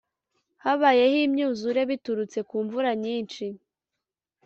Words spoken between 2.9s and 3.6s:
nyinshi.